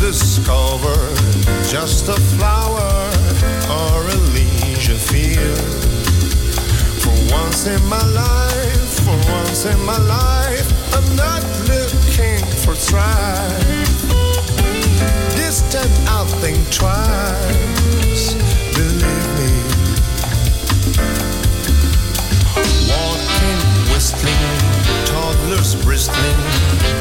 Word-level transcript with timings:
discover 0.00 0.94
just 1.64 2.08
a 2.08 2.20
flower 2.36 3.10
or 3.70 4.02
a 4.02 4.16
leisure 4.34 4.94
field. 4.94 5.58
For 7.02 7.14
once 7.32 7.66
in 7.66 7.82
my 7.86 8.04
life, 8.08 9.00
for 9.00 9.16
once 9.32 9.64
in 9.64 9.80
my 9.84 9.96
life, 9.96 10.68
I'm 10.94 11.16
not 11.16 11.42
looking 11.66 12.44
for 12.62 12.74
strife. 12.74 13.64
This 15.36 15.62
time 15.72 15.90
I'll 16.08 16.26
think 16.26 16.58
twice, 16.70 18.34
believe 18.74 19.28
me. 19.38 19.52
Walking, 22.90 23.67
whistling, 23.98 24.30
toddlers 25.06 25.74
bristling, 25.82 26.40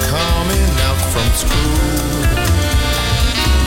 coming 0.09 0.69
out 0.89 0.99
from 1.13 1.27
school 1.43 1.77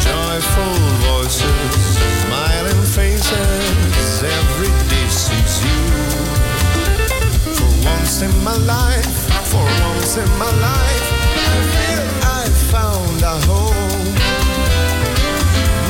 joyful 0.02 0.74
voices, 1.06 1.78
smiling 2.22 2.82
faces, 2.96 4.22
every 4.24 4.72
day 4.90 5.06
sees 5.08 5.54
you. 5.64 5.80
For 7.54 7.70
once 7.86 8.22
in 8.22 8.34
my 8.42 8.56
life, 8.66 9.18
for 9.46 9.66
once 9.86 10.16
in 10.16 10.30
my 10.36 10.50
life, 10.68 11.06
I 11.52 11.58
feel 11.74 12.06
I 12.38 12.42
found 12.74 13.22
a 13.22 13.36
home. 13.46 14.10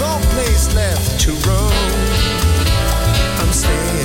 No 0.03 0.13
place 0.35 0.75
left 0.75 1.19
to 1.23 1.31
roam. 1.49 1.73
I'm 3.41 3.53
staying 3.55 4.00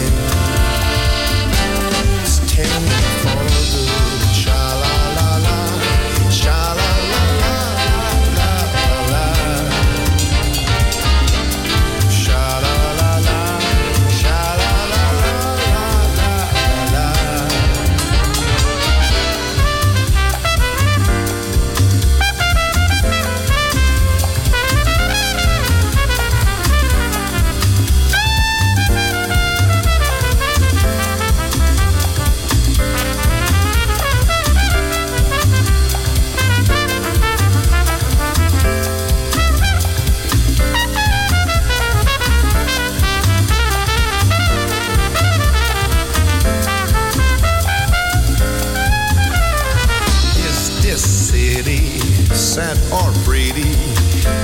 or 52.95 53.11
pretty? 53.27 53.75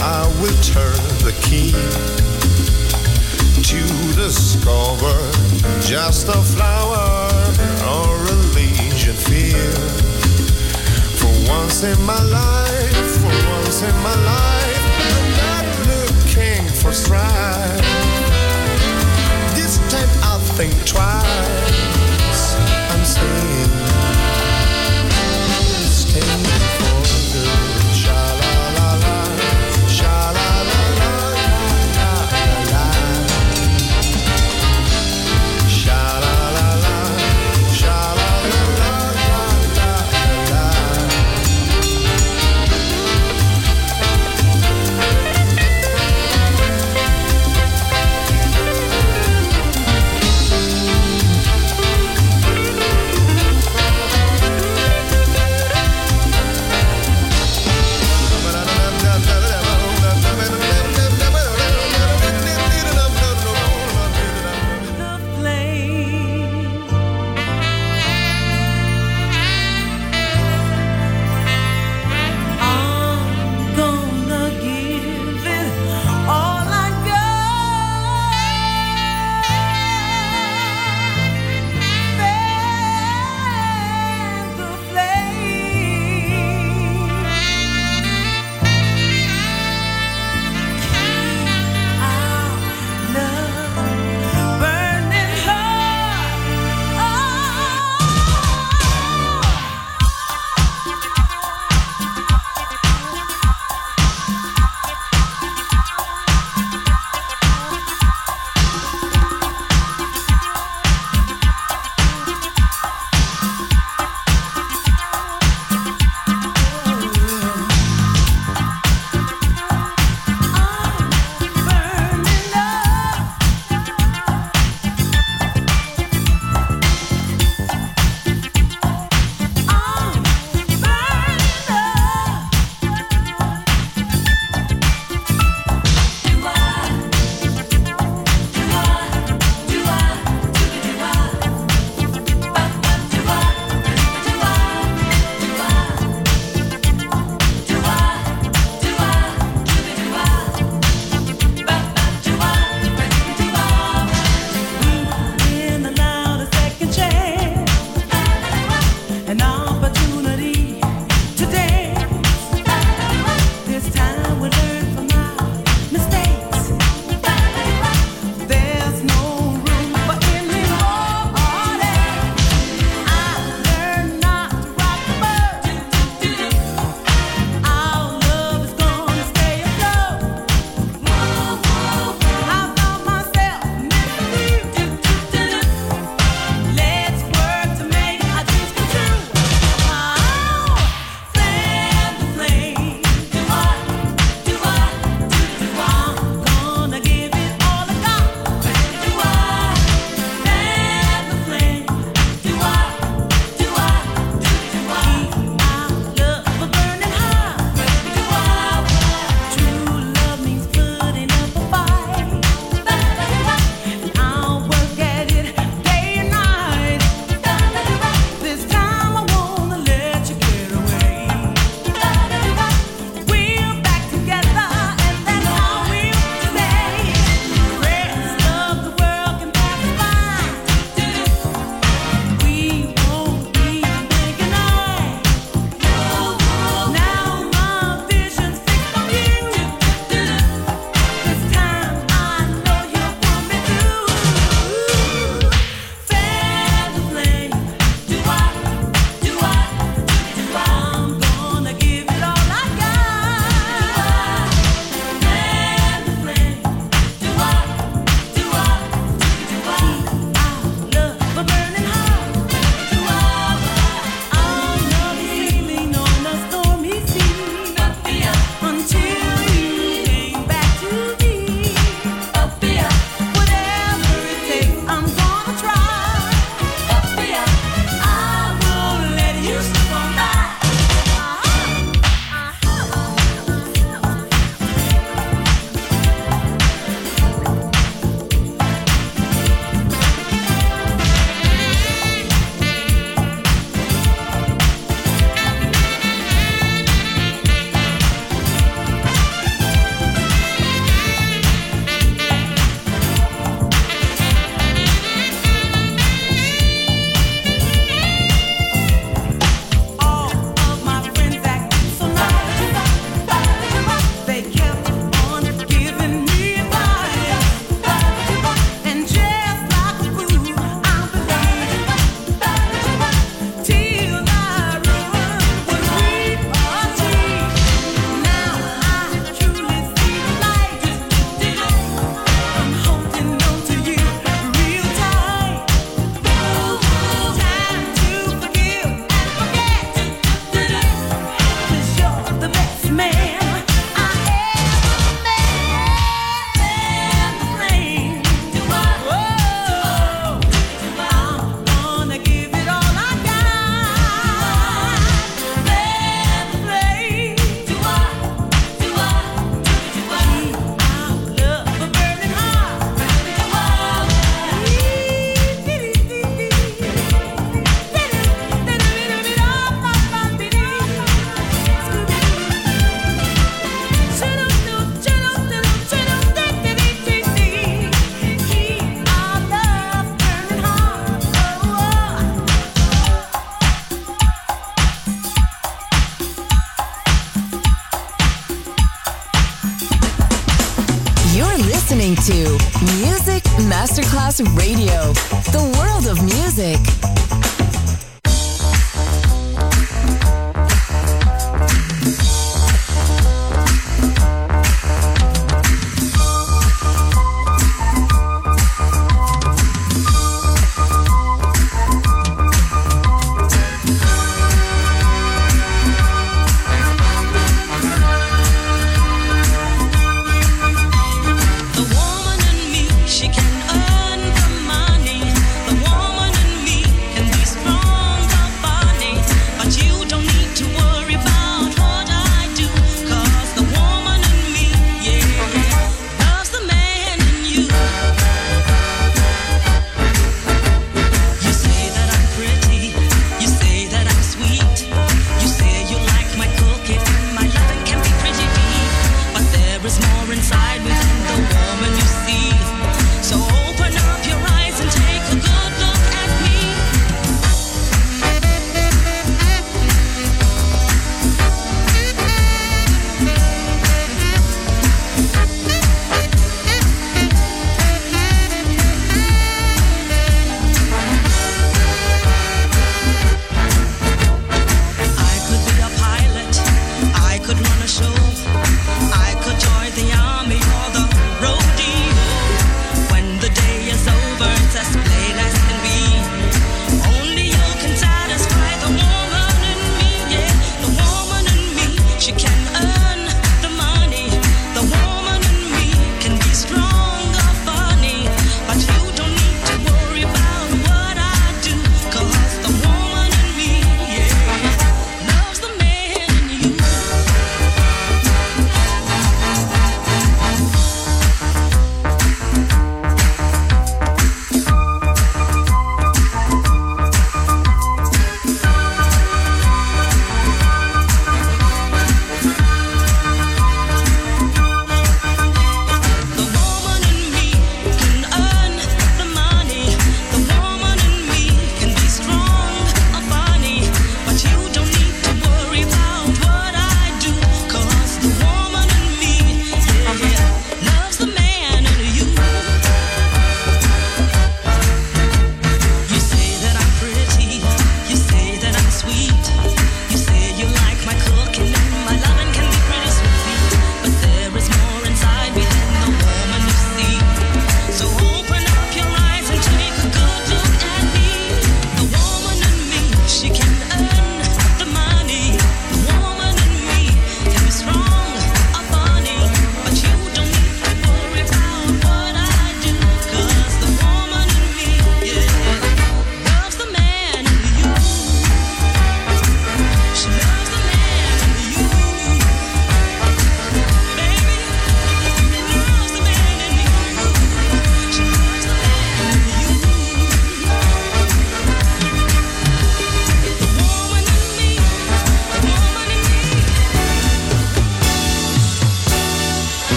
I 0.00 0.24
will 0.40 0.58
turn 0.62 0.96
the 1.26 1.34
key 1.46 1.72
to 3.68 3.80
discover 4.16 5.16
just 5.80 6.28
a 6.28 6.40
flower 6.54 7.28
or 7.94 8.14
a 8.16 8.36
legion 8.56 9.14
field. 9.14 10.00
For 11.20 11.32
once 11.52 11.82
in 11.82 12.00
my 12.02 12.22
life, 12.22 13.10
for 13.20 13.34
once 13.54 13.82
in 13.82 13.96
my 14.08 14.16
life, 14.34 14.84
I'm 15.12 15.28
not 15.44 15.66
looking 15.92 16.64
for 16.80 16.92
strife. 16.92 17.84
This 19.54 19.78
time 19.92 20.08
I'll 20.22 20.40
think 20.56 20.72
twice. 20.86 22.42
I'm 22.92 23.04
staying 23.04 23.67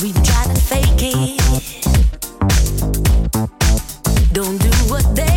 We 0.00 0.12
try 0.12 0.44
to 0.44 0.54
fake 0.54 1.02
it. 1.02 1.40
Don't 4.32 4.58
do 4.58 4.70
what 4.88 5.16
they 5.16 5.27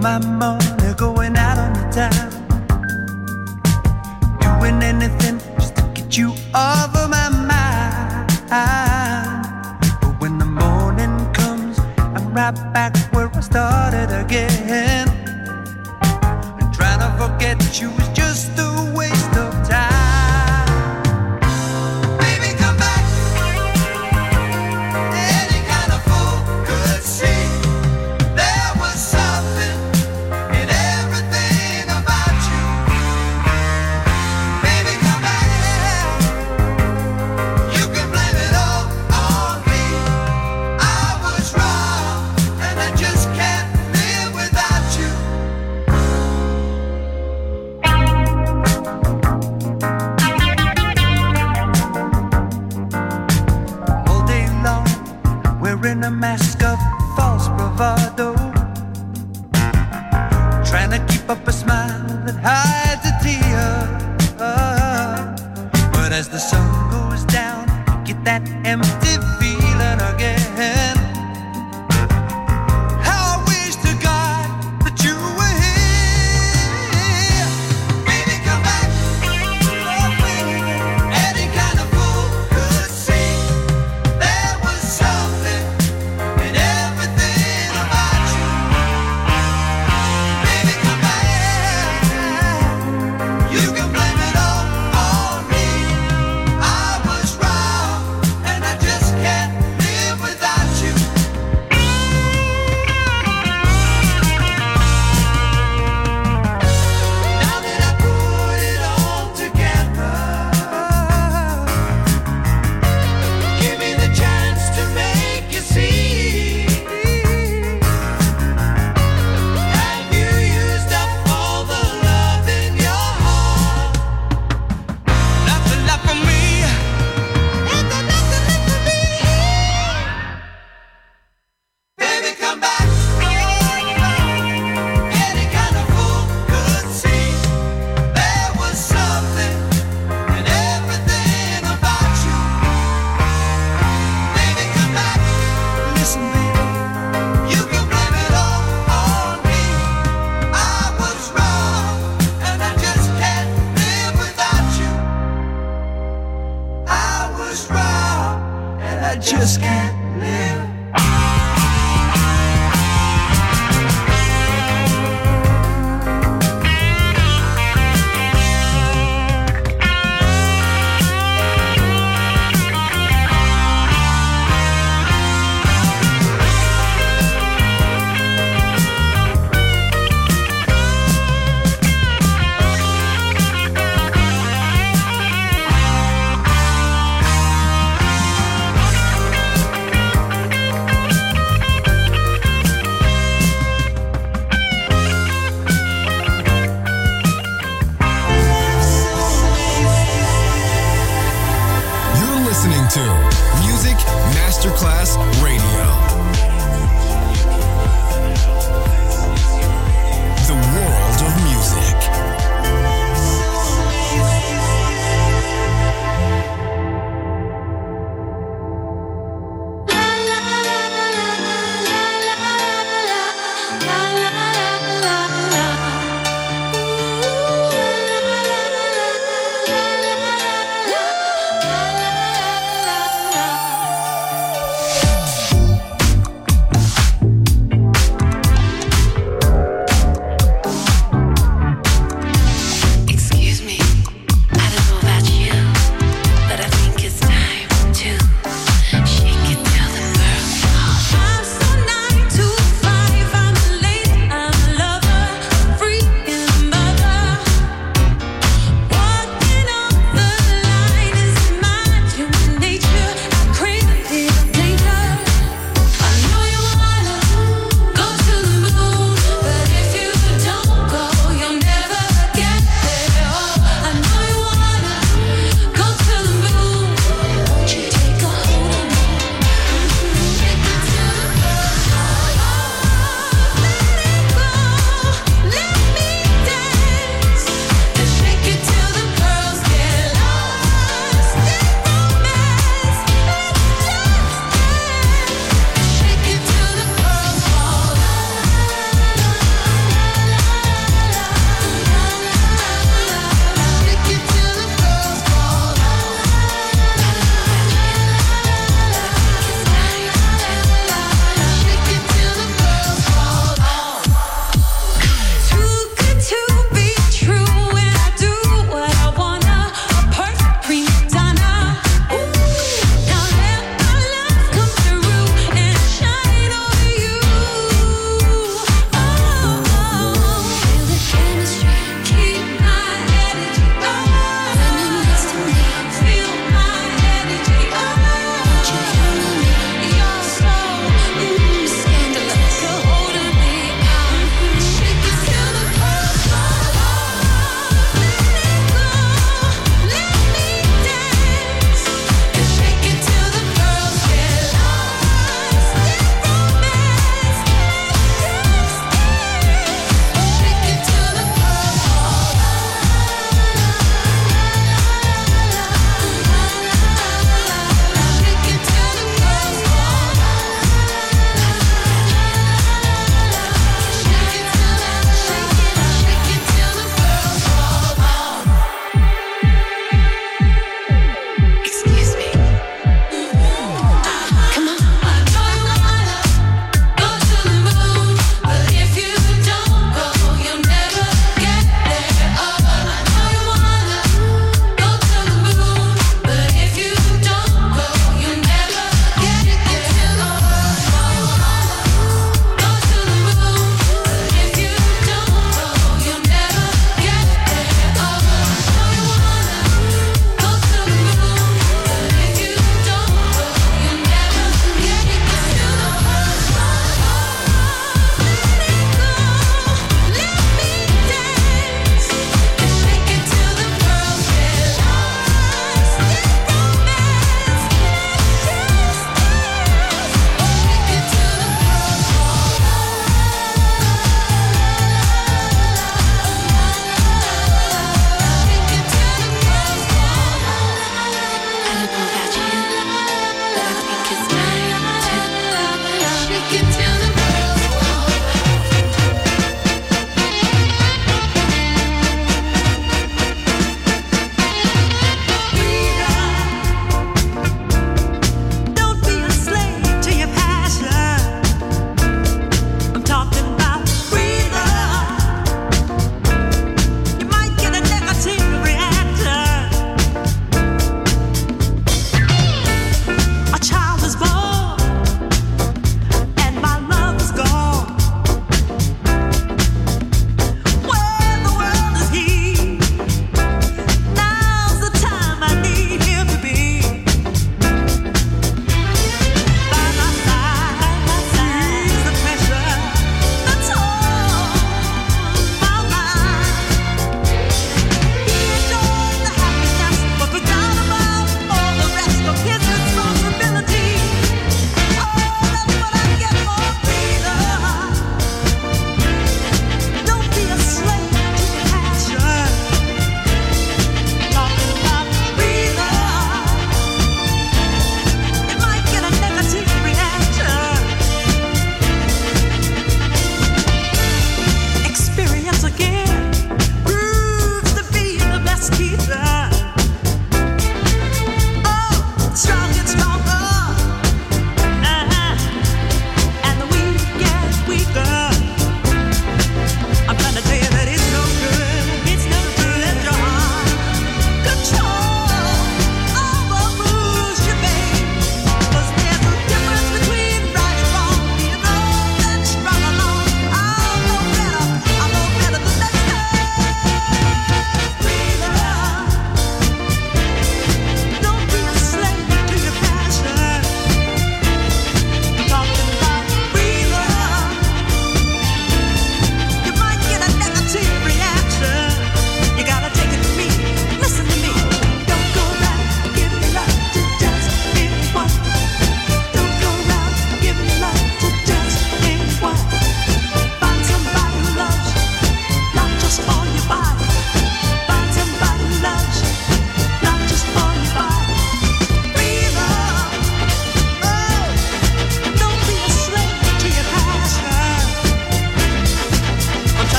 my 0.00 0.18
money 0.18 0.94
going 0.96 1.36
out 1.36 1.58
on 1.58 1.72
the 1.74 1.92
town. 1.92 2.39